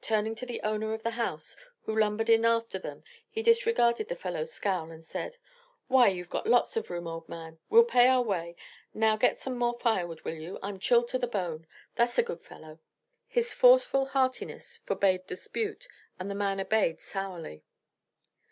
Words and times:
Turning 0.00 0.36
to 0.36 0.46
the 0.46 0.60
owner 0.62 0.94
of 0.94 1.02
the 1.02 1.10
house, 1.18 1.56
who 1.82 1.98
lumbered 1.98 2.30
in 2.30 2.44
after 2.44 2.78
them, 2.78 3.02
he 3.28 3.42
disregarded 3.42 4.06
the 4.06 4.14
fellow's 4.14 4.52
scowl, 4.52 4.88
and 4.92 5.02
said: 5.04 5.36
"Why, 5.88 6.06
you've 6.06 6.30
got 6.30 6.46
lots 6.46 6.76
of 6.76 6.90
room, 6.90 7.08
old 7.08 7.28
man! 7.28 7.58
We'll 7.68 7.82
pay 7.82 8.06
our 8.06 8.22
way. 8.22 8.54
Now 8.94 9.16
get 9.16 9.36
some 9.36 9.56
more 9.58 9.76
firewood, 9.80 10.20
will 10.20 10.36
you? 10.36 10.60
I'm 10.62 10.78
chilled 10.78 11.08
to 11.08 11.18
the 11.18 11.26
bone. 11.26 11.66
That's 11.96 12.16
a 12.18 12.22
good 12.22 12.40
fellow." 12.40 12.78
His 13.26 13.52
forceful 13.52 14.06
heartiness 14.06 14.76
forbade 14.86 15.26
dispute, 15.26 15.88
and 16.20 16.30
the 16.30 16.36
man 16.36 16.60
obeyed, 16.60 17.00
sourly. 17.00 17.64